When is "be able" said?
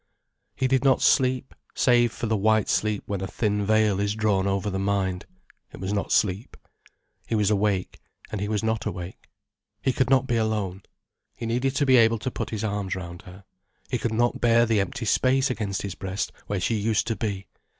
11.85-12.17